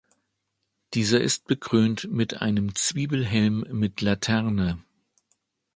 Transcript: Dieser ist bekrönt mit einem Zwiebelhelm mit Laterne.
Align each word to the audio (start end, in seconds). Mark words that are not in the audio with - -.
Dieser 0.95 1.21
ist 1.21 1.45
bekrönt 1.45 2.07
mit 2.11 2.41
einem 2.41 2.73
Zwiebelhelm 2.73 3.63
mit 3.71 4.01
Laterne. 4.01 4.83